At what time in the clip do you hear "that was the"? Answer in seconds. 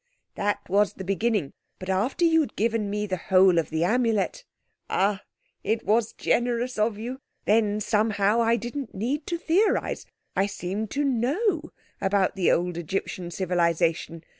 0.33-1.03